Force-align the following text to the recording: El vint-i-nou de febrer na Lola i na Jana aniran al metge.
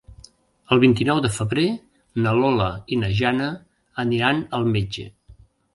El 0.75 0.79
vint-i-nou 0.83 1.21
de 1.25 1.31
febrer 1.35 1.67
na 2.23 2.33
Lola 2.41 2.73
i 2.97 3.01
na 3.03 3.13
Jana 3.21 3.53
aniran 4.07 4.45
al 4.61 4.69
metge. 4.77 5.11